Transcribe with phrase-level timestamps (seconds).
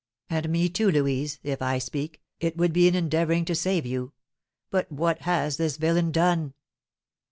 [0.31, 4.13] "And me too, Louise, if I speak, it would be in endeavouring to save you.
[4.71, 6.55] But what has this villain done?"